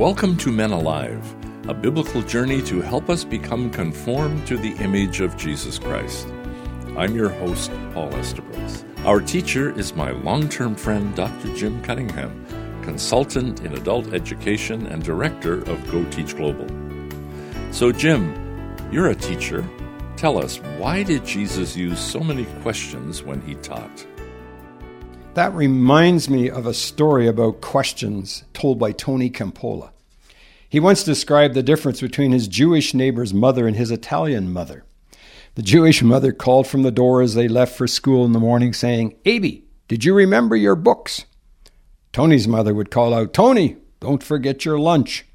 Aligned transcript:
Welcome 0.00 0.38
to 0.38 0.50
Men 0.50 0.70
Alive, 0.70 1.36
a 1.68 1.74
biblical 1.74 2.22
journey 2.22 2.62
to 2.62 2.80
help 2.80 3.10
us 3.10 3.22
become 3.22 3.70
conformed 3.70 4.46
to 4.46 4.56
the 4.56 4.72
image 4.82 5.20
of 5.20 5.36
Jesus 5.36 5.78
Christ. 5.78 6.26
I'm 6.96 7.14
your 7.14 7.28
host, 7.28 7.70
Paul 7.92 8.08
Estabrooks. 8.14 8.82
Our 9.04 9.20
teacher 9.20 9.78
is 9.78 9.94
my 9.94 10.12
long 10.12 10.48
term 10.48 10.74
friend, 10.74 11.14
Dr. 11.14 11.54
Jim 11.54 11.82
Cunningham, 11.82 12.46
consultant 12.82 13.60
in 13.60 13.74
adult 13.74 14.14
education 14.14 14.86
and 14.86 15.02
director 15.02 15.58
of 15.70 15.92
Go 15.92 16.02
Teach 16.06 16.34
Global. 16.34 16.66
So, 17.70 17.92
Jim, 17.92 18.34
you're 18.90 19.10
a 19.10 19.14
teacher. 19.14 19.68
Tell 20.16 20.38
us, 20.38 20.60
why 20.78 21.02
did 21.02 21.26
Jesus 21.26 21.76
use 21.76 22.00
so 22.00 22.20
many 22.20 22.46
questions 22.62 23.22
when 23.22 23.42
he 23.42 23.54
taught? 23.56 24.06
That 25.34 25.54
reminds 25.54 26.28
me 26.28 26.50
of 26.50 26.66
a 26.66 26.74
story 26.74 27.28
about 27.28 27.60
questions 27.60 28.42
told 28.52 28.80
by 28.80 28.90
Tony 28.90 29.30
Campolo. 29.30 29.90
He 30.68 30.80
once 30.80 31.04
described 31.04 31.54
the 31.54 31.62
difference 31.62 32.00
between 32.00 32.32
his 32.32 32.48
Jewish 32.48 32.94
neighbor's 32.94 33.32
mother 33.32 33.68
and 33.68 33.76
his 33.76 33.92
Italian 33.92 34.52
mother. 34.52 34.84
The 35.54 35.62
Jewish 35.62 36.02
mother 36.02 36.32
called 36.32 36.66
from 36.66 36.82
the 36.82 36.90
door 36.90 37.22
as 37.22 37.34
they 37.34 37.46
left 37.46 37.76
for 37.76 37.86
school 37.86 38.24
in 38.24 38.32
the 38.32 38.40
morning, 38.40 38.72
saying, 38.72 39.14
Abe, 39.24 39.62
did 39.86 40.04
you 40.04 40.14
remember 40.14 40.56
your 40.56 40.74
books? 40.74 41.26
Tony's 42.12 42.48
mother 42.48 42.74
would 42.74 42.90
call 42.90 43.14
out, 43.14 43.32
Tony, 43.32 43.76
don't 44.00 44.24
forget 44.24 44.64
your 44.64 44.80
lunch. 44.80 45.26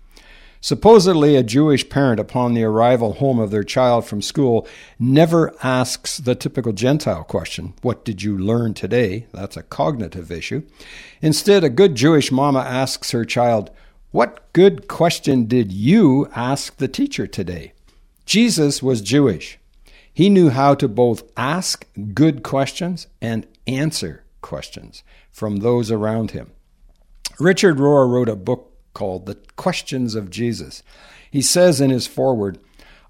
Supposedly, 0.65 1.35
a 1.35 1.43
Jewish 1.43 1.87
parent, 1.89 2.19
upon 2.19 2.55
the 2.55 2.63
arrival 2.63 3.13
home 3.13 3.37
of 3.37 3.51
their 3.51 3.63
child 3.63 4.03
from 4.03 4.23
school, 4.23 4.67
never 4.97 5.53
asks 5.61 6.17
the 6.17 6.33
typical 6.33 6.73
Gentile 6.73 7.23
question, 7.23 7.75
What 7.83 8.03
did 8.03 8.23
you 8.23 8.35
learn 8.35 8.73
today? 8.73 9.27
That's 9.31 9.55
a 9.55 9.61
cognitive 9.61 10.31
issue. 10.31 10.63
Instead, 11.21 11.63
a 11.63 11.69
good 11.69 11.93
Jewish 11.93 12.31
mama 12.31 12.61
asks 12.61 13.11
her 13.11 13.23
child, 13.23 13.69
What 14.09 14.51
good 14.53 14.87
question 14.87 15.45
did 15.45 15.71
you 15.71 16.31
ask 16.35 16.77
the 16.77 16.87
teacher 16.87 17.27
today? 17.27 17.73
Jesus 18.25 18.81
was 18.81 19.01
Jewish. 19.01 19.59
He 20.11 20.31
knew 20.31 20.49
how 20.49 20.73
to 20.73 20.87
both 20.87 21.21
ask 21.37 21.85
good 22.15 22.41
questions 22.41 23.05
and 23.21 23.45
answer 23.67 24.23
questions 24.41 25.03
from 25.29 25.57
those 25.57 25.91
around 25.91 26.31
him. 26.31 26.49
Richard 27.39 27.77
Rohr 27.77 28.09
wrote 28.09 28.29
a 28.29 28.35
book 28.35 28.74
called 28.95 29.27
The 29.27 29.35
Questions 29.55 30.15
of 30.15 30.31
Jesus. 30.31 30.81
He 31.29 31.43
says 31.43 31.79
in 31.79 31.91
his 31.91 32.07
foreword, 32.07 32.57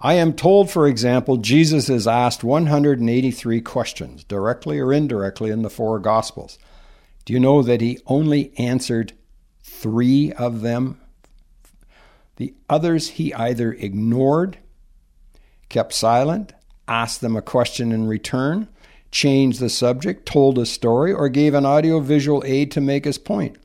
I 0.01 0.15
am 0.15 0.33
told, 0.33 0.69
for 0.69 0.87
example, 0.87 1.37
Jesus 1.37 1.89
is 1.89 2.05
asked 2.05 2.43
183 2.43 3.61
questions, 3.61 4.25
directly 4.25 4.79
or 4.79 4.91
indirectly, 4.91 5.51
in 5.51 5.61
the 5.61 5.69
four 5.69 5.99
Gospels. 5.99 6.59
Do 7.23 7.31
you 7.31 7.39
know 7.39 7.63
that 7.63 7.79
he 7.79 7.99
only 8.05 8.51
answered 8.57 9.13
three 9.63 10.33
of 10.33 10.61
them? 10.61 10.99
The 12.35 12.53
others 12.69 13.11
he 13.11 13.33
either 13.33 13.71
ignored, 13.71 14.57
kept 15.69 15.93
silent, 15.93 16.53
asked 16.87 17.21
them 17.21 17.37
a 17.37 17.41
question 17.41 17.93
in 17.93 18.07
return, 18.07 18.67
changed 19.11 19.61
the 19.61 19.69
subject, 19.69 20.25
told 20.25 20.59
a 20.59 20.65
story, 20.65 21.13
or 21.13 21.29
gave 21.29 21.53
an 21.53 21.65
audiovisual 21.65 22.43
aid 22.45 22.71
to 22.71 22.81
make 22.81 23.05
his 23.05 23.17
point 23.17 23.57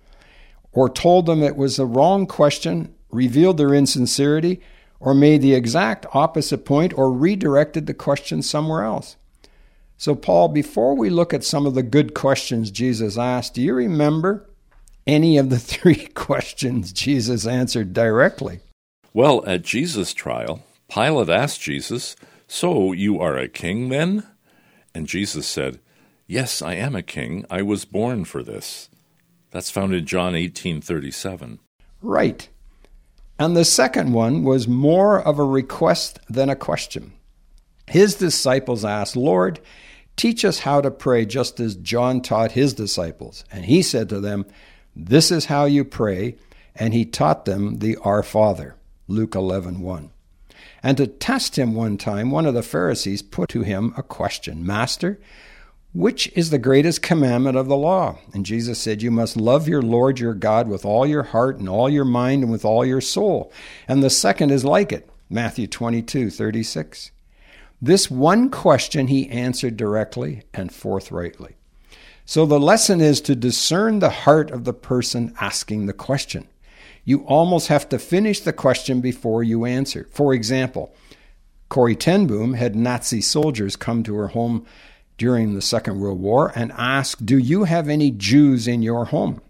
or 0.73 0.89
told 0.89 1.27
them 1.27 1.43
it 1.43 1.57
was 1.57 1.77
the 1.77 1.87
wrong 1.87 2.27
question, 2.27 2.95
revealed 3.11 3.57
their 3.57 3.75
insincerity, 3.75 4.61
or 4.99 5.15
made 5.15 5.43
the 5.43 5.55
exact 5.55 6.07
opposite 6.13 6.65
point, 6.65 6.97
or 6.97 7.13
redirected 7.13 7.87
the 7.87 7.95
question 7.95 8.43
somewhere 8.43 8.85
else. 8.85 9.17
So, 9.97 10.15
Paul, 10.15 10.49
before 10.49 10.97
we 10.97 11.11
look 11.11 11.35
at 11.35 11.45
some 11.45 11.67
of 11.67 11.75
the 11.75 11.83
good 11.83 12.15
questions 12.15 12.71
Jesus 12.71 13.19
asked, 13.19 13.55
do 13.55 13.63
you 13.63 13.75
remember 13.75 14.49
any 15.07 15.37
of 15.37 15.51
the 15.51 15.59
three 15.73 16.07
questions 16.07 16.93
Jesus 16.93 17.47
answered 17.47 17.93
directly? 17.93 18.61
Well, 19.13 19.45
at 19.47 19.63
Jesus' 19.63 20.15
trial, 20.15 20.63
Pilate 20.89 21.29
asked 21.29 21.61
Jesus, 21.61 22.17
So 22.47 22.93
you 22.93 23.21
are 23.21 23.37
a 23.37 23.49
king 23.49 23.89
then? 23.89 24.27
And 24.95 25.07
Jesus 25.07 25.47
said, 25.47 25.81
Yes, 26.27 26.63
I 26.63 26.75
am 26.75 26.95
a 26.95 27.03
king. 27.03 27.45
I 27.51 27.63
was 27.63 27.85
born 27.85 28.25
for 28.25 28.43
this. 28.43 28.89
That's 29.51 29.71
found 29.71 29.95
in 29.95 30.07
John 30.07 30.35
18:37. 30.35 31.59
Right. 32.03 32.49
And 33.39 33.57
the 33.57 33.65
second 33.65 34.13
one 34.13 34.45
was 34.45 34.69
more 34.69 35.21
of 35.21 35.39
a 35.39 35.45
request 35.45 36.21
than 36.29 36.49
a 36.49 36.57
question. 36.57 37.13
His 37.87 38.15
disciples 38.15 38.85
asked, 38.85 39.17
"Lord, 39.17 39.61
teach 40.17 40.45
us 40.45 40.61
how 40.61 40.81
to 40.81 40.91
pray 40.91 41.25
just 41.25 41.59
as 41.59 41.75
John 41.75 42.21
taught 42.21 42.53
his 42.53 42.75
disciples." 42.75 43.45
And 43.51 43.65
he 43.65 43.83
said 43.83 44.09
to 44.11 44.21
them, 44.21 44.47
"This 44.95 45.31
is 45.33 45.47
how 45.47 45.65
you 45.65 45.85
pray." 45.85 46.37
And 46.77 46.95
he 46.95 47.05
taught 47.05 47.47
them 47.47 47.79
the 47.79 47.97
Our 47.97 48.23
Father. 48.23 48.77
Luke 49.09 49.35
11:1. 49.35 50.11
And 50.83 50.97
to 50.97 51.07
test 51.07 51.59
him 51.59 51.75
one 51.75 51.99
time, 51.99 52.31
one 52.31 52.47
of 52.47 52.55
the 52.55 52.63
Pharisees 52.63 53.23
put 53.23 53.49
to 53.51 53.63
him 53.63 53.93
a 53.97 54.03
question, 54.03 54.65
"Master, 54.65 55.19
which 55.93 56.31
is 56.37 56.51
the 56.51 56.59
greatest 56.59 57.03
commandment 57.03 57.57
of 57.57 57.67
the 57.67 57.77
law? 57.77 58.19
And 58.33 58.47
Jesus 58.47 58.79
said, 58.79 59.03
You 59.03 59.11
must 59.11 59.37
love 59.37 59.67
your 59.67 59.83
Lord 59.83 60.21
your 60.21 60.35
God 60.35 60.69
with 60.69 60.85
all 60.85 61.07
your 61.07 61.25
heart 61.25 61.59
and 61.59 61.69
all 61.69 61.89
your 61.89 62.05
mind 62.05 62.43
and 62.43 62.53
with 62.53 62.65
all 62.65 62.85
your 62.85 63.01
soul. 63.01 63.53
And 63.89 64.03
the 64.03 64.11
second 64.11 64.51
is 64.51 64.65
like 64.65 64.93
it 64.93 65.09
Matthew 65.29 65.67
22 65.67 66.31
36. 66.31 67.11
This 67.83 68.11
one 68.11 68.51
question 68.51 69.09
he 69.09 69.29
answered 69.31 69.77
directly 69.77 70.43
and 70.53 70.73
forthrightly. 70.73 71.57
So 72.25 72.47
the 72.47 72.61
lesson 72.61 73.01
is 73.01 73.21
to 73.23 73.35
discern 73.35 73.99
the 73.99 74.11
heart 74.11 74.51
of 74.51 74.65
the 74.65 74.75
person 74.75 75.35
asking 75.41 75.87
the 75.87 75.93
question. 75.93 76.47
You 77.05 77.25
almost 77.27 77.69
have 77.69 77.89
to 77.89 77.99
finish 77.99 78.41
the 78.41 78.53
question 78.53 79.01
before 79.01 79.43
you 79.43 79.65
answer. 79.65 80.07
For 80.13 80.35
example, 80.35 80.95
Corrie 81.69 81.97
ten 81.97 82.27
Boom 82.27 82.55
had 82.55 82.77
Nazi 82.77 83.21
soldiers 83.21 83.75
come 83.75 84.03
to 84.05 84.15
her 84.17 84.29
home 84.29 84.67
during 85.21 85.55
the 85.55 85.61
Second 85.61 86.01
World 86.01 86.19
War 86.19 86.51
and 86.55 86.73
asked, 86.79 87.27
Do 87.27 87.37
you 87.37 87.65
have 87.65 87.91
any 87.91 88.11
Jews 88.11 88.67
in 88.67 88.81
your 88.81 89.05
home? 89.05 89.43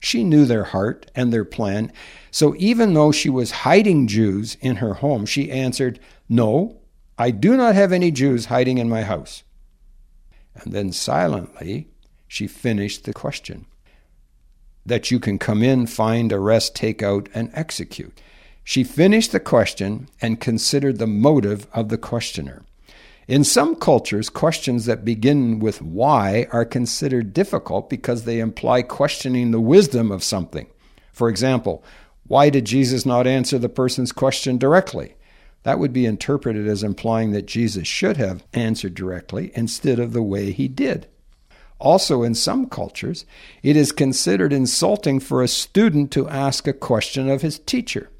She 0.00 0.24
knew 0.24 0.46
their 0.46 0.64
heart 0.64 1.10
and 1.14 1.30
their 1.30 1.44
plan, 1.44 1.92
so 2.30 2.54
even 2.56 2.94
though 2.94 3.12
she 3.12 3.28
was 3.28 3.50
hiding 3.50 4.06
Jews 4.06 4.56
in 4.62 4.76
her 4.76 4.94
home, 4.94 5.26
she 5.26 5.50
answered, 5.50 6.00
No, 6.26 6.80
I 7.18 7.32
do 7.32 7.54
not 7.54 7.74
have 7.74 7.92
any 7.92 8.10
Jews 8.10 8.46
hiding 8.46 8.78
in 8.78 8.88
my 8.88 9.02
house. 9.02 9.42
And 10.54 10.72
then 10.72 10.90
silently, 10.90 11.88
she 12.26 12.46
finished 12.46 13.04
the 13.04 13.12
question 13.12 13.66
that 14.86 15.10
you 15.10 15.20
can 15.20 15.38
come 15.38 15.62
in, 15.62 15.86
find, 15.86 16.32
arrest, 16.32 16.74
take 16.74 17.02
out, 17.02 17.28
and 17.34 17.50
execute. 17.52 18.18
She 18.64 18.84
finished 18.84 19.32
the 19.32 19.40
question 19.40 20.08
and 20.22 20.40
considered 20.40 20.98
the 20.98 21.06
motive 21.06 21.66
of 21.74 21.90
the 21.90 21.98
questioner. 21.98 22.62
In 23.30 23.44
some 23.44 23.76
cultures, 23.76 24.28
questions 24.28 24.86
that 24.86 25.04
begin 25.04 25.60
with 25.60 25.80
why 25.80 26.48
are 26.50 26.64
considered 26.64 27.32
difficult 27.32 27.88
because 27.88 28.24
they 28.24 28.40
imply 28.40 28.82
questioning 28.82 29.52
the 29.52 29.60
wisdom 29.60 30.10
of 30.10 30.24
something. 30.24 30.66
For 31.12 31.28
example, 31.28 31.84
why 32.26 32.50
did 32.50 32.64
Jesus 32.64 33.06
not 33.06 33.28
answer 33.28 33.56
the 33.56 33.68
person's 33.68 34.10
question 34.10 34.58
directly? 34.58 35.14
That 35.62 35.78
would 35.78 35.92
be 35.92 36.06
interpreted 36.06 36.66
as 36.66 36.82
implying 36.82 37.30
that 37.30 37.46
Jesus 37.46 37.86
should 37.86 38.16
have 38.16 38.42
answered 38.52 38.96
directly 38.96 39.52
instead 39.54 40.00
of 40.00 40.12
the 40.12 40.24
way 40.24 40.50
he 40.50 40.66
did. 40.66 41.06
Also, 41.78 42.24
in 42.24 42.34
some 42.34 42.68
cultures, 42.68 43.26
it 43.62 43.76
is 43.76 43.92
considered 43.92 44.52
insulting 44.52 45.20
for 45.20 45.40
a 45.40 45.46
student 45.46 46.10
to 46.10 46.28
ask 46.28 46.66
a 46.66 46.72
question 46.72 47.30
of 47.30 47.42
his 47.42 47.60
teacher. 47.60 48.10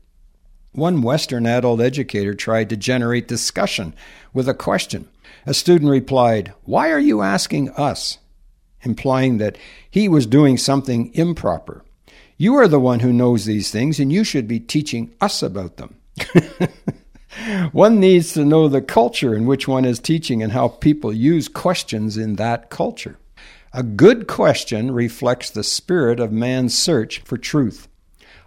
One 0.73 1.03
Western 1.03 1.47
adult 1.47 1.81
educator 1.81 2.35
tried 2.35 2.69
to 2.71 2.77
generate 2.77 3.27
discussion 3.27 3.95
with 4.33 4.49
a 4.49 4.55
question. 4.55 5.09
A 5.47 5.55
student 5.55 5.91
replied, 5.91 6.53
Why 6.65 6.91
are 6.91 7.01
you 7.01 7.23
asking 7.23 7.71
us? 7.71 8.19
implying 8.83 9.39
that 9.39 9.59
he 9.91 10.09
was 10.09 10.27
doing 10.27 10.57
something 10.57 11.13
improper. 11.15 11.85
You 12.37 12.55
are 12.55 12.69
the 12.69 12.81
one 12.81 13.01
who 13.01 13.13
knows 13.13 13.45
these 13.45 13.71
things, 13.71 14.01
and 14.01 14.13
you 14.13 14.25
should 14.25 14.49
be 14.49 14.61
teaching 14.61 15.13
us 15.21 15.43
about 15.43 15.77
them. 15.77 15.97
one 17.73 18.01
needs 18.01 18.33
to 18.33 18.45
know 18.45 18.69
the 18.69 18.81
culture 18.81 19.35
in 19.35 19.47
which 19.47 19.69
one 19.69 19.85
is 19.85 19.99
teaching 19.99 20.43
and 20.43 20.53
how 20.53 20.69
people 20.69 21.13
use 21.13 21.49
questions 21.49 22.17
in 22.17 22.37
that 22.37 22.71
culture. 22.71 23.19
A 23.73 23.83
good 23.83 24.27
question 24.27 24.91
reflects 24.91 25.51
the 25.51 25.63
spirit 25.63 26.19
of 26.19 26.33
man's 26.33 26.77
search 26.77 27.21
for 27.21 27.37
truth. 27.37 27.89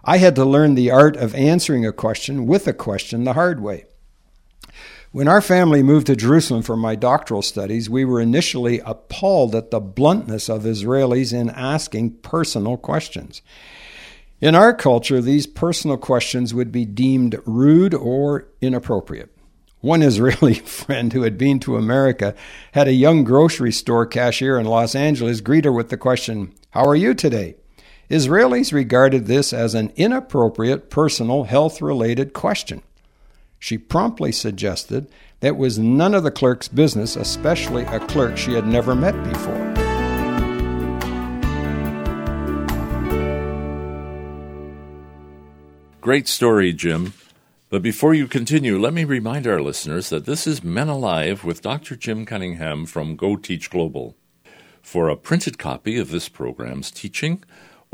I 0.06 0.18
had 0.18 0.34
to 0.36 0.44
learn 0.44 0.74
the 0.74 0.90
art 0.90 1.16
of 1.16 1.34
answering 1.34 1.86
a 1.86 1.92
question 1.92 2.46
with 2.46 2.66
a 2.68 2.74
question 2.74 3.24
the 3.24 3.32
hard 3.32 3.60
way. 3.60 3.86
When 5.12 5.28
our 5.28 5.40
family 5.40 5.82
moved 5.82 6.08
to 6.08 6.16
Jerusalem 6.16 6.62
for 6.62 6.76
my 6.76 6.94
doctoral 6.94 7.40
studies, 7.40 7.88
we 7.88 8.04
were 8.04 8.20
initially 8.20 8.80
appalled 8.80 9.54
at 9.54 9.70
the 9.70 9.80
bluntness 9.80 10.50
of 10.50 10.64
Israelis 10.64 11.32
in 11.32 11.50
asking 11.50 12.16
personal 12.16 12.76
questions. 12.76 13.40
In 14.40 14.54
our 14.54 14.74
culture, 14.74 15.22
these 15.22 15.46
personal 15.46 15.96
questions 15.96 16.52
would 16.52 16.70
be 16.70 16.84
deemed 16.84 17.40
rude 17.46 17.94
or 17.94 18.48
inappropriate. 18.60 19.34
One 19.80 20.02
Israeli 20.10 20.54
friend 20.54 21.12
who 21.12 21.22
had 21.22 21.38
been 21.38 21.60
to 21.60 21.76
America 21.76 22.34
had 22.72 22.88
a 22.88 22.92
young 22.92 23.24
grocery 23.24 23.72
store 23.72 24.06
cashier 24.06 24.58
in 24.58 24.66
Los 24.66 24.94
Angeles 24.94 25.40
greet 25.40 25.64
her 25.64 25.72
with 25.72 25.88
the 25.88 25.96
question, 25.96 26.52
How 26.70 26.84
are 26.84 26.96
you 26.96 27.14
today? 27.14 27.54
Israelis 28.14 28.72
regarded 28.72 29.26
this 29.26 29.52
as 29.52 29.74
an 29.74 29.92
inappropriate 29.96 30.88
personal 30.88 31.42
health 31.42 31.82
related 31.82 32.32
question. 32.32 32.80
She 33.58 33.76
promptly 33.76 34.30
suggested 34.30 35.10
that 35.40 35.56
was 35.56 35.80
none 35.80 36.14
of 36.14 36.22
the 36.22 36.30
clerk's 36.30 36.68
business, 36.68 37.16
especially 37.16 37.82
a 37.82 37.98
clerk 37.98 38.36
she 38.36 38.52
had 38.52 38.68
never 38.68 38.94
met 38.94 39.20
before. 39.24 39.74
Great 46.00 46.28
story, 46.28 46.72
Jim. 46.72 47.14
But 47.68 47.82
before 47.82 48.14
you 48.14 48.28
continue, 48.28 48.78
let 48.78 48.94
me 48.94 49.02
remind 49.02 49.48
our 49.48 49.60
listeners 49.60 50.10
that 50.10 50.24
this 50.24 50.46
is 50.46 50.62
Men 50.62 50.86
Alive 50.88 51.42
with 51.42 51.62
Dr. 51.62 51.96
Jim 51.96 52.24
Cunningham 52.24 52.86
from 52.86 53.16
Go 53.16 53.34
Teach 53.34 53.70
Global. 53.70 54.14
For 54.82 55.08
a 55.08 55.16
printed 55.16 55.58
copy 55.58 55.98
of 55.98 56.12
this 56.12 56.28
program's 56.28 56.92
teaching, 56.92 57.42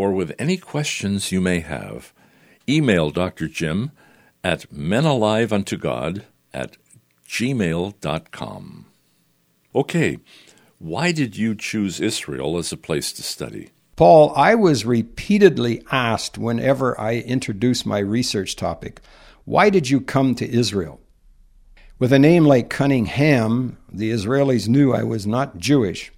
or 0.01 0.13
with 0.13 0.33
any 0.39 0.57
questions 0.57 1.31
you 1.31 1.43
may 1.43 1.61
have, 1.61 2.15
email 2.67 3.11
Dr. 3.11 3.47
Jim 3.49 3.91
at 4.43 4.63
menaliveuntogod 4.73 6.23
at 6.55 6.79
gmail.com. 7.29 8.87
Okay, 9.75 10.19
why 10.79 11.13
did 11.13 11.37
you 11.37 11.55
choose 11.55 12.01
Israel 12.01 12.57
as 12.57 12.73
a 12.73 12.79
place 12.79 13.13
to 13.13 13.23
study? 13.23 13.73
Paul, 13.97 14.33
I 14.35 14.55
was 14.55 14.87
repeatedly 14.87 15.85
asked 15.93 16.39
whenever 16.39 16.99
I 16.99 17.17
introduce 17.17 17.85
my 17.85 17.99
research 17.99 18.57
topic, 18.57 19.03
why 19.45 19.69
did 19.69 19.91
you 19.91 20.01
come 20.01 20.35
to 20.37 20.51
Israel? 20.51 20.99
With 21.99 22.15
a 22.15 22.19
name 22.19 22.47
like 22.47 22.71
Cunningham, 22.71 23.77
the 23.93 24.13
Israelis 24.13 24.67
knew 24.67 24.95
I 24.95 25.03
was 25.03 25.27
not 25.27 25.59
Jewish, 25.59 26.11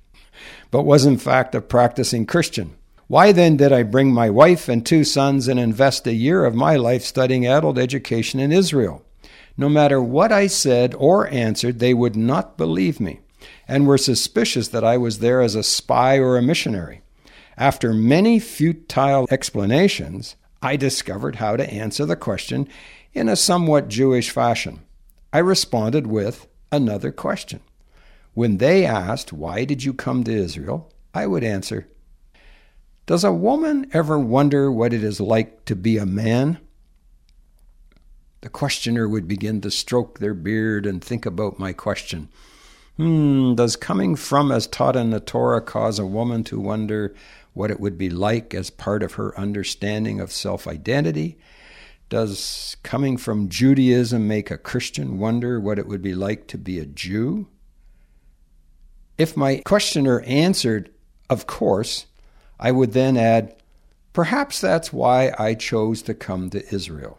but 0.70 0.85
was 0.85 1.05
in 1.05 1.19
fact 1.19 1.56
a 1.56 1.61
practicing 1.61 2.26
Christian. 2.26 2.76
Why 3.12 3.32
then 3.32 3.59
did 3.59 3.75
I 3.75 3.82
bring 3.82 4.11
my 4.11 4.31
wife 4.31 4.70
and 4.70 4.87
two 4.87 5.05
sons 5.05 5.47
and 5.47 5.61
invest 5.61 6.06
a 6.06 6.14
year 6.14 6.47
of 6.47 6.55
my 6.55 6.76
life 6.76 7.03
studying 7.03 7.47
adult 7.47 7.76
education 7.76 8.41
in 8.41 8.53
Israel? 8.53 9.05
No 9.55 9.69
matter 9.69 10.03
what 10.03 10.32
I 10.32 10.47
said 10.47 10.94
or 10.94 11.29
answered, 11.29 11.79
they 11.79 11.93
would 11.93 12.17
not 12.17 12.56
believe 12.56 13.00
me 13.00 13.20
and 13.69 13.87
were 13.87 13.99
suspicious 13.99 14.69
that 14.69 14.82
I 14.82 14.97
was 14.97 15.19
there 15.19 15.43
as 15.43 15.55
a 15.55 15.62
spy 15.62 16.17
or 16.17 16.38
a 16.38 16.43
missionary. 16.43 17.03
After 17.59 17.93
many 17.93 18.38
futile 18.38 19.26
explanations, 19.31 20.35
I 20.62 20.76
discovered 20.76 21.37
how 21.37 21.56
to 21.56 21.70
answer 21.70 22.06
the 22.06 22.17
question 22.17 22.67
in 23.12 23.29
a 23.29 23.37
somewhat 23.37 23.88
Jewish 23.88 24.31
fashion. 24.31 24.81
I 25.35 25.41
responded 25.41 26.06
with 26.06 26.47
another 26.70 27.12
question. 27.12 27.61
When 28.32 28.56
they 28.56 28.87
asked, 28.87 29.35
Why 29.35 29.67
did 29.67 29.85
you 29.85 29.93
come 29.93 30.25
to 30.25 30.32
Israel? 30.32 30.91
I 31.12 31.26
would 31.26 31.44
answer, 31.44 31.88
Does 33.06 33.25
a 33.25 33.32
woman 33.32 33.90
ever 33.93 34.19
wonder 34.19 34.70
what 34.70 34.93
it 34.93 35.02
is 35.02 35.20
like 35.20 35.64
to 35.64 35.75
be 35.75 35.99
a 35.99 36.06
man? 36.06 36.58
The 38.43 38.49
questioner 38.49 39.08
would 39.08 39.26
begin 39.26 39.60
to 39.62 39.70
stroke 39.70 40.19
their 40.19 40.34
beard 40.34 40.87
and 40.87 41.02
think 41.02 41.26
about 41.26 41.58
my 41.58 41.72
question. 41.72 42.28
Hmm, 42.96 43.54
does 43.54 43.75
coming 43.75 44.14
from 44.14 44.52
as 44.52 44.66
taught 44.66 44.96
in 44.96 45.10
the 45.10 45.20
Torah 45.20 45.60
cause 45.60 45.99
a 45.99 46.06
woman 46.06 46.44
to 46.44 46.60
wonder 46.60 47.14
what 47.54 47.70
it 47.70 47.81
would 47.81 47.99
be 47.99 48.10
like 48.10 48.54
as 48.54 48.70
part 48.70 49.02
of 49.02 49.14
her 49.14 49.37
understanding 49.38 50.20
of 50.20 50.31
self 50.31 50.66
identity? 50.69 51.38
Does 52.08 52.76
coming 52.82 53.16
from 53.16 53.49
Judaism 53.49 54.28
make 54.28 54.50
a 54.50 54.58
Christian 54.58 55.19
wonder 55.19 55.58
what 55.58 55.78
it 55.78 55.87
would 55.87 56.02
be 56.02 56.14
like 56.14 56.46
to 56.49 56.58
be 56.58 56.78
a 56.78 56.87
Jew? 56.87 57.49
If 59.16 59.37
my 59.37 59.62
questioner 59.64 60.20
answered, 60.20 60.90
Of 61.31 61.46
course, 61.46 62.06
I 62.62 62.70
would 62.70 62.93
then 62.93 63.17
add, 63.17 63.56
Perhaps 64.12 64.61
that's 64.61 64.93
why 64.93 65.35
I 65.38 65.55
chose 65.55 66.00
to 66.03 66.14
come 66.14 66.49
to 66.50 66.75
Israel. 66.75 67.19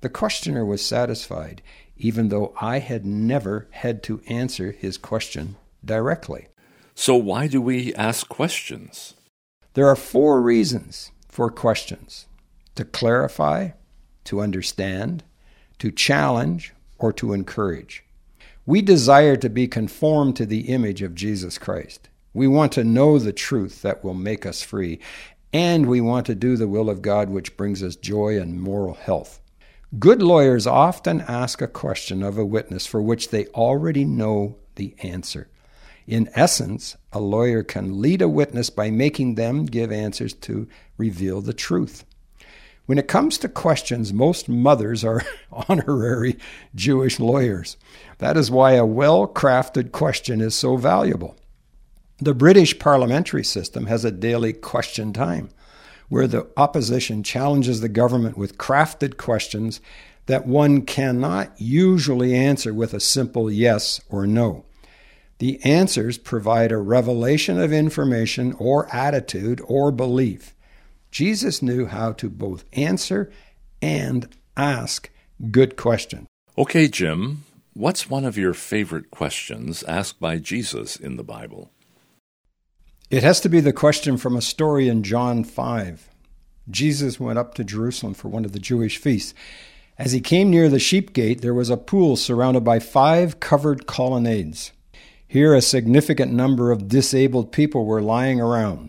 The 0.00 0.08
questioner 0.08 0.64
was 0.64 0.84
satisfied, 0.84 1.60
even 1.96 2.28
though 2.28 2.54
I 2.60 2.78
had 2.78 3.04
never 3.04 3.68
had 3.70 4.02
to 4.04 4.22
answer 4.28 4.72
his 4.72 4.96
question 4.96 5.56
directly. 5.84 6.48
So, 6.94 7.14
why 7.16 7.46
do 7.46 7.60
we 7.60 7.94
ask 7.94 8.28
questions? 8.28 9.14
There 9.74 9.88
are 9.88 9.96
four 9.96 10.40
reasons 10.40 11.10
for 11.28 11.50
questions 11.50 12.26
to 12.74 12.84
clarify, 12.84 13.70
to 14.24 14.40
understand, 14.40 15.24
to 15.78 15.90
challenge, 15.90 16.72
or 16.98 17.12
to 17.14 17.32
encourage. 17.32 18.04
We 18.64 18.82
desire 18.82 19.36
to 19.36 19.50
be 19.50 19.66
conformed 19.66 20.36
to 20.36 20.46
the 20.46 20.68
image 20.68 21.02
of 21.02 21.14
Jesus 21.14 21.58
Christ. 21.58 22.08
We 22.34 22.46
want 22.46 22.72
to 22.72 22.84
know 22.84 23.18
the 23.18 23.32
truth 23.32 23.82
that 23.82 24.02
will 24.02 24.14
make 24.14 24.46
us 24.46 24.62
free, 24.62 25.00
and 25.52 25.86
we 25.86 26.00
want 26.00 26.26
to 26.26 26.34
do 26.34 26.56
the 26.56 26.68
will 26.68 26.88
of 26.88 27.02
God, 27.02 27.28
which 27.28 27.56
brings 27.56 27.82
us 27.82 27.96
joy 27.96 28.38
and 28.40 28.60
moral 28.60 28.94
health. 28.94 29.40
Good 29.98 30.22
lawyers 30.22 30.66
often 30.66 31.20
ask 31.20 31.60
a 31.60 31.68
question 31.68 32.22
of 32.22 32.38
a 32.38 32.46
witness 32.46 32.86
for 32.86 33.02
which 33.02 33.28
they 33.28 33.46
already 33.48 34.06
know 34.06 34.56
the 34.76 34.94
answer. 35.02 35.48
In 36.06 36.30
essence, 36.34 36.96
a 37.12 37.20
lawyer 37.20 37.62
can 37.62 38.00
lead 38.00 38.22
a 38.22 38.28
witness 38.28 38.70
by 38.70 38.90
making 38.90 39.34
them 39.34 39.66
give 39.66 39.92
answers 39.92 40.32
to 40.34 40.66
reveal 40.96 41.42
the 41.42 41.52
truth. 41.52 42.04
When 42.86 42.98
it 42.98 43.06
comes 43.06 43.38
to 43.38 43.48
questions, 43.48 44.12
most 44.12 44.48
mothers 44.48 45.04
are 45.04 45.22
honorary 45.52 46.38
Jewish 46.74 47.20
lawyers. 47.20 47.76
That 48.18 48.36
is 48.36 48.50
why 48.50 48.72
a 48.72 48.86
well 48.86 49.28
crafted 49.28 49.92
question 49.92 50.40
is 50.40 50.54
so 50.54 50.76
valuable. 50.76 51.36
The 52.22 52.34
British 52.34 52.78
parliamentary 52.78 53.42
system 53.42 53.86
has 53.86 54.04
a 54.04 54.12
daily 54.12 54.52
question 54.52 55.12
time 55.12 55.48
where 56.08 56.28
the 56.28 56.48
opposition 56.56 57.24
challenges 57.24 57.80
the 57.80 57.88
government 57.88 58.38
with 58.38 58.58
crafted 58.58 59.16
questions 59.16 59.80
that 60.26 60.46
one 60.46 60.82
cannot 60.82 61.52
usually 61.60 62.32
answer 62.32 62.72
with 62.72 62.94
a 62.94 63.00
simple 63.00 63.50
yes 63.50 64.00
or 64.08 64.24
no. 64.24 64.64
The 65.38 65.60
answers 65.64 66.16
provide 66.16 66.70
a 66.70 66.76
revelation 66.76 67.58
of 67.58 67.72
information 67.72 68.52
or 68.52 68.88
attitude 68.94 69.60
or 69.64 69.90
belief. 69.90 70.54
Jesus 71.10 71.60
knew 71.60 71.86
how 71.86 72.12
to 72.12 72.30
both 72.30 72.64
answer 72.72 73.32
and 73.82 74.28
ask 74.56 75.10
good 75.50 75.76
questions. 75.76 76.28
Okay, 76.56 76.86
Jim, 76.86 77.42
what's 77.72 78.08
one 78.08 78.24
of 78.24 78.38
your 78.38 78.54
favorite 78.54 79.10
questions 79.10 79.82
asked 79.82 80.20
by 80.20 80.38
Jesus 80.38 80.94
in 80.94 81.16
the 81.16 81.24
Bible? 81.24 81.72
It 83.12 83.22
has 83.22 83.40
to 83.40 83.50
be 83.50 83.60
the 83.60 83.74
question 83.74 84.16
from 84.16 84.36
a 84.36 84.40
story 84.40 84.88
in 84.88 85.02
John 85.02 85.44
5. 85.44 86.08
Jesus 86.70 87.20
went 87.20 87.38
up 87.38 87.52
to 87.56 87.62
Jerusalem 87.62 88.14
for 88.14 88.28
one 88.28 88.46
of 88.46 88.52
the 88.52 88.58
Jewish 88.58 88.96
feasts. 88.96 89.34
As 89.98 90.12
he 90.12 90.20
came 90.22 90.48
near 90.48 90.70
the 90.70 90.78
sheep 90.78 91.12
gate, 91.12 91.42
there 91.42 91.52
was 91.52 91.68
a 91.68 91.76
pool 91.76 92.16
surrounded 92.16 92.64
by 92.64 92.78
five 92.78 93.38
covered 93.38 93.86
colonnades. 93.86 94.72
Here, 95.28 95.52
a 95.52 95.60
significant 95.60 96.32
number 96.32 96.72
of 96.72 96.88
disabled 96.88 97.52
people 97.52 97.84
were 97.84 98.00
lying 98.00 98.40
around 98.40 98.88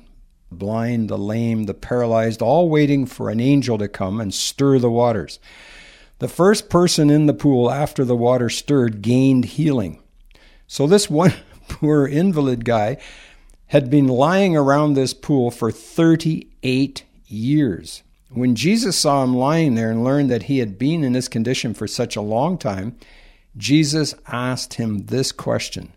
the 0.50 0.56
blind, 0.56 1.10
the 1.10 1.18
lame, 1.18 1.66
the 1.66 1.74
paralyzed, 1.74 2.42
all 2.42 2.70
waiting 2.70 3.06
for 3.06 3.30
an 3.30 3.42
angel 3.42 3.78
to 3.78 3.90
come 3.90 4.22
and 4.22 4.34
stir 4.34 4.80
the 4.80 4.90
waters. 4.90 5.38
The 6.20 6.30
first 6.30 6.70
person 6.70 7.10
in 7.10 7.26
the 7.26 7.34
pool 7.34 7.70
after 7.70 8.06
the 8.06 8.16
water 8.16 8.50
stirred 8.50 9.02
gained 9.02 9.44
healing. 9.44 10.02
So, 10.66 10.88
this 10.88 11.10
one 11.10 11.34
poor 11.68 12.08
invalid 12.08 12.64
guy 12.64 13.00
had 13.68 13.90
been 13.90 14.08
lying 14.08 14.56
around 14.56 14.94
this 14.94 15.14
pool 15.14 15.52
for 15.52 15.72
38 15.72 17.04
years. 17.28 18.04
When 18.30 18.56
Jesus 18.56 18.98
saw 18.98 19.24
him 19.24 19.36
lying 19.36 19.76
there 19.76 19.92
and 19.92 20.04
learned 20.04 20.30
that 20.32 20.44
he 20.44 20.60
had 20.60 20.78
been 20.78 21.04
in 21.04 21.14
this 21.14 21.28
condition 21.28 21.74
for 21.74 21.88
such 21.88 22.16
a 22.16 22.22
long 22.22 22.58
time, 22.58 22.98
Jesus 23.56 24.16
asked 24.28 24.76
him 24.76 25.06
this 25.06 25.32
question 25.32 25.94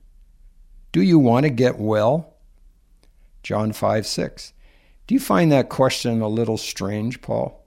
do 0.92 1.02
you 1.02 1.18
want 1.18 1.44
to 1.44 1.50
get 1.50 1.78
well? 1.78 2.36
John 3.42 3.74
5 3.74 4.06
6. 4.06 4.54
Do 5.06 5.14
you 5.14 5.20
find 5.20 5.52
that 5.52 5.68
question 5.68 6.22
a 6.22 6.28
little 6.28 6.56
strange, 6.56 7.20
Paul? 7.20 7.66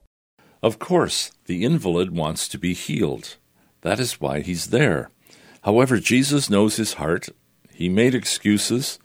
Of 0.63 0.79
course, 0.79 1.31
the 1.45 1.63
invalid 1.63 2.11
wants 2.11 2.47
to 2.47 2.57
be 2.57 2.73
healed. 2.73 3.37
That 3.81 3.99
is 3.99 4.19
why 4.19 4.39
he's 4.41 4.67
there. 4.67 5.11
However, 5.61 5.99
Jesus 5.99 6.49
knows 6.49 6.77
his 6.77 6.93
heart. 6.93 7.29
He 7.71 7.87
made 7.87 8.15
excuses. 8.15 8.97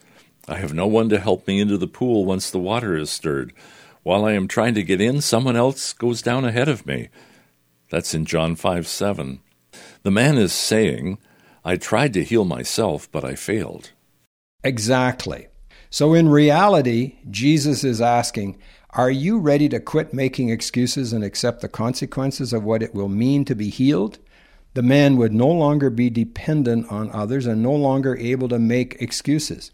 I 0.47 0.57
have 0.57 0.75
no 0.75 0.87
one 0.87 1.09
to 1.09 1.19
help 1.19 1.47
me 1.47 1.61
into 1.61 1.79
the 1.79 1.87
pool 1.87 2.25
once 2.25 2.51
the 2.51 2.59
water 2.59 2.97
is 2.97 3.11
stirred. 3.11 3.53
While 4.03 4.27
I 4.27 4.33
am 4.33 4.47
trying 4.47 4.75
to 4.75 4.83
get 4.83 5.01
in, 5.01 5.23
someone 5.23 5.57
else 5.57 5.95
goes 5.95 6.21
down 6.21 6.45
ahead 6.45 6.69
of 6.69 6.85
me. 6.85 7.09
That's 7.91 8.13
in 8.13 8.27
John 8.27 8.55
5 8.55 8.87
7. 8.87 9.41
The 10.03 10.11
man 10.11 10.37
is 10.37 10.53
saying, 10.53 11.19
I 11.65 11.77
tried 11.77 12.13
to 12.15 12.25
heal 12.25 12.45
myself, 12.45 13.11
but 13.11 13.25
I 13.25 13.35
failed. 13.35 13.93
Exactly. 14.63 15.49
So, 15.89 16.13
in 16.13 16.29
reality, 16.29 17.17
Jesus 17.31 17.85
is 17.85 18.03
asking, 18.03 18.59
Are 18.91 19.11
you 19.11 19.39
ready 19.39 19.69
to 19.71 19.81
quit 19.81 20.13
making 20.13 20.51
excuses 20.51 21.15
and 21.15 21.25
accept 21.25 21.63
the 21.63 21.69
consequences 21.69 22.53
of 22.53 22.65
what 22.65 22.83
it 22.83 22.95
will 22.95 23.09
mean 23.09 23.47
to 23.47 23.55
be 23.55 23.71
healed? 23.71 24.19
The 24.75 24.83
man 24.83 25.17
would 25.17 25.33
no 25.33 25.49
longer 25.49 25.89
be 25.89 26.11
dependent 26.11 26.91
on 26.91 27.11
others 27.13 27.47
and 27.47 27.63
no 27.63 27.73
longer 27.73 28.17
able 28.17 28.49
to 28.49 28.59
make 28.59 28.97
excuses. 29.01 29.71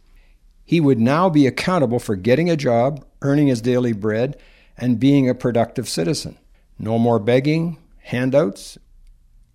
He 0.70 0.80
would 0.80 1.00
now 1.00 1.28
be 1.28 1.48
accountable 1.48 1.98
for 1.98 2.14
getting 2.14 2.48
a 2.48 2.56
job, 2.56 3.04
earning 3.22 3.48
his 3.48 3.60
daily 3.60 3.92
bread, 3.92 4.36
and 4.78 5.00
being 5.00 5.28
a 5.28 5.34
productive 5.34 5.88
citizen. 5.88 6.38
No 6.78 6.96
more 6.96 7.18
begging, 7.18 7.76
handouts, 7.98 8.78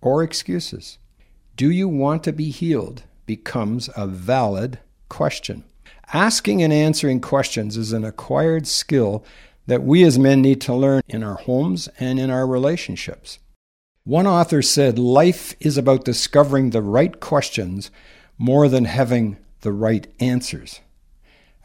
or 0.02 0.22
excuses. 0.22 0.98
Do 1.56 1.70
you 1.70 1.88
want 1.88 2.22
to 2.24 2.34
be 2.34 2.50
healed? 2.50 3.04
becomes 3.24 3.88
a 3.96 4.06
valid 4.06 4.78
question. 5.08 5.64
Asking 6.12 6.62
and 6.62 6.70
answering 6.70 7.22
questions 7.22 7.78
is 7.78 7.94
an 7.94 8.04
acquired 8.04 8.66
skill 8.66 9.24
that 9.68 9.82
we 9.82 10.04
as 10.04 10.18
men 10.18 10.42
need 10.42 10.60
to 10.60 10.74
learn 10.74 11.00
in 11.08 11.22
our 11.22 11.36
homes 11.36 11.88
and 11.98 12.20
in 12.20 12.28
our 12.28 12.46
relationships. 12.46 13.38
One 14.04 14.26
author 14.26 14.60
said, 14.60 14.98
Life 14.98 15.54
is 15.60 15.78
about 15.78 16.04
discovering 16.04 16.70
the 16.70 16.82
right 16.82 17.18
questions 17.20 17.90
more 18.36 18.68
than 18.68 18.84
having 18.84 19.38
the 19.62 19.72
right 19.72 20.06
answers. 20.20 20.80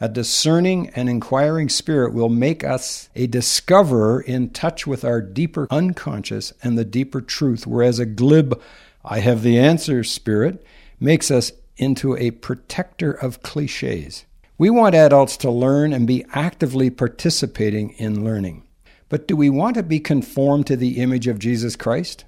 A 0.02 0.08
discerning 0.08 0.90
and 0.96 1.08
inquiring 1.08 1.68
spirit 1.68 2.12
will 2.12 2.28
make 2.28 2.64
us 2.64 3.08
a 3.14 3.28
discoverer 3.28 4.20
in 4.20 4.50
touch 4.50 4.84
with 4.84 5.04
our 5.04 5.20
deeper 5.20 5.68
unconscious 5.70 6.52
and 6.60 6.76
the 6.76 6.84
deeper 6.84 7.20
truth, 7.20 7.68
whereas 7.68 8.00
a 8.00 8.04
glib, 8.04 8.60
I 9.04 9.20
have 9.20 9.44
the 9.44 9.60
answer 9.60 10.02
spirit 10.02 10.66
makes 10.98 11.30
us 11.30 11.52
into 11.76 12.16
a 12.16 12.32
protector 12.32 13.12
of 13.12 13.44
cliches. 13.44 14.24
We 14.58 14.70
want 14.70 14.96
adults 14.96 15.36
to 15.36 15.52
learn 15.52 15.92
and 15.92 16.04
be 16.04 16.26
actively 16.32 16.90
participating 16.90 17.90
in 17.90 18.24
learning. 18.24 18.64
But 19.08 19.28
do 19.28 19.36
we 19.36 19.50
want 19.50 19.76
to 19.76 19.84
be 19.84 20.00
conformed 20.00 20.66
to 20.66 20.76
the 20.76 20.98
image 20.98 21.28
of 21.28 21.38
Jesus 21.38 21.76
Christ? 21.76 22.24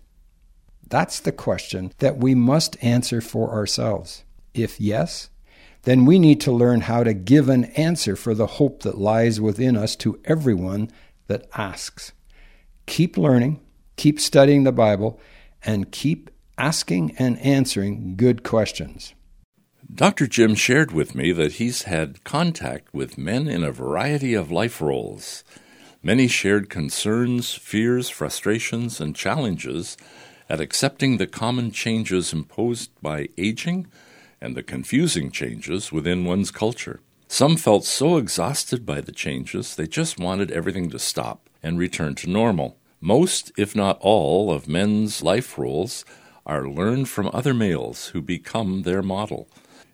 That's 0.88 1.18
the 1.18 1.32
question 1.32 1.92
that 1.98 2.18
we 2.18 2.36
must 2.36 2.76
answer 2.84 3.20
for 3.20 3.50
ourselves. 3.50 4.22
If 4.54 4.80
yes, 4.80 5.28
then 5.84 6.06
we 6.06 6.18
need 6.18 6.40
to 6.42 6.52
learn 6.52 6.82
how 6.82 7.04
to 7.04 7.14
give 7.14 7.48
an 7.48 7.64
answer 7.76 8.16
for 8.16 8.34
the 8.34 8.46
hope 8.46 8.82
that 8.82 8.98
lies 8.98 9.40
within 9.40 9.76
us 9.76 9.94
to 9.96 10.18
everyone 10.24 10.90
that 11.26 11.46
asks. 11.54 12.12
Keep 12.86 13.16
learning, 13.16 13.60
keep 13.96 14.20
studying 14.20 14.64
the 14.64 14.72
Bible, 14.72 15.20
and 15.62 15.90
keep 15.90 16.30
asking 16.58 17.14
and 17.18 17.38
answering 17.38 18.16
good 18.16 18.42
questions. 18.42 19.14
Dr. 19.92 20.26
Jim 20.26 20.54
shared 20.54 20.92
with 20.92 21.14
me 21.14 21.32
that 21.32 21.52
he's 21.52 21.82
had 21.82 22.24
contact 22.24 22.92
with 22.92 23.18
men 23.18 23.46
in 23.46 23.62
a 23.62 23.70
variety 23.70 24.34
of 24.34 24.50
life 24.50 24.80
roles. 24.80 25.44
Many 26.02 26.26
shared 26.26 26.68
concerns, 26.68 27.54
fears, 27.54 28.08
frustrations, 28.08 29.00
and 29.00 29.14
challenges 29.14 29.96
at 30.48 30.60
accepting 30.60 31.16
the 31.16 31.26
common 31.26 31.70
changes 31.70 32.32
imposed 32.32 32.90
by 33.00 33.28
aging 33.38 33.86
and 34.44 34.54
the 34.54 34.62
confusing 34.62 35.30
changes 35.30 35.90
within 35.90 36.26
one's 36.26 36.50
culture. 36.50 37.00
Some 37.28 37.56
felt 37.56 37.86
so 37.86 38.18
exhausted 38.18 38.84
by 38.84 39.00
the 39.00 39.10
changes 39.10 39.74
they 39.74 39.86
just 39.86 40.20
wanted 40.20 40.50
everything 40.50 40.90
to 40.90 40.98
stop 40.98 41.48
and 41.62 41.78
return 41.78 42.14
to 42.16 42.30
normal. 42.30 42.76
Most, 43.00 43.50
if 43.56 43.74
not 43.74 43.98
all, 44.00 44.52
of 44.52 44.68
men's 44.68 45.22
life 45.22 45.58
roles 45.58 46.04
are 46.44 46.68
learned 46.68 47.08
from 47.08 47.30
other 47.32 47.54
males 47.54 48.08
who 48.08 48.20
become 48.20 48.82
their 48.82 49.02
model. 49.02 49.48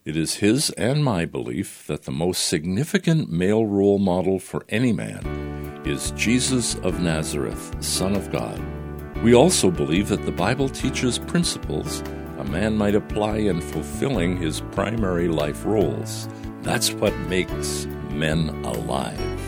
It 0.05 0.17
is 0.17 0.37
his 0.37 0.71
and 0.71 1.05
my 1.05 1.27
belief 1.27 1.87
that 1.87 2.03
the 2.03 2.11
most 2.11 2.47
significant 2.47 3.31
male 3.31 3.65
role 3.65 4.01
model 4.01 4.41
for 4.41 4.65
any 4.69 4.93
man 4.93 5.81
is 5.85 6.11
Jesus 6.13 6.75
of 6.77 7.01
Nazareth, 7.01 7.77
Son 7.79 8.17
of 8.17 8.33
God. 8.33 8.61
We 9.23 9.35
also 9.35 9.71
believe 9.71 10.09
that 10.09 10.25
the 10.25 10.33
Bible 10.33 10.69
teaches 10.69 11.19
principles 11.19 12.03
a 12.41 12.45
man 12.45 12.75
might 12.75 12.95
apply 12.95 13.37
in 13.37 13.61
fulfilling 13.61 14.39
his 14.39 14.63
primary 14.73 15.29
life 15.29 15.67
roles. 15.67 16.27
That's 16.63 16.91
what 16.91 17.15
makes 17.29 17.85
men 18.11 18.49
alive. 18.65 19.41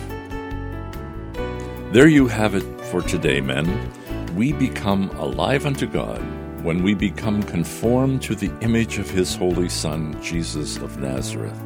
There 1.93 2.09
you 2.09 2.27
have 2.29 2.55
it 2.55 2.65
for 2.87 3.01
today, 3.01 3.41
men. 3.41 3.67
We 4.37 4.53
become 4.53 5.09
alive 5.17 5.65
unto 5.65 5.87
God 5.87 6.21
when 6.63 6.83
we 6.83 6.95
become 6.95 7.43
conformed 7.43 8.21
to 8.23 8.35
the 8.35 8.53
image 8.61 8.99
of 8.99 9.11
His 9.11 9.35
Holy 9.35 9.71
Son, 9.71 10.21
Jesus 10.23 10.77
of 10.77 10.99
Nazareth. 10.99 11.59